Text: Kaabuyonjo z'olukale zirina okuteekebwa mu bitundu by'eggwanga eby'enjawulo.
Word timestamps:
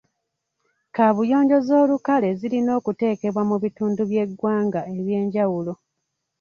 Kaabuyonjo 0.95 1.57
z'olukale 1.67 2.29
zirina 2.39 2.71
okuteekebwa 2.79 3.41
mu 3.49 3.55
bitundu 3.63 4.01
by'eggwanga 4.09 4.81
eby'enjawulo. 4.97 5.73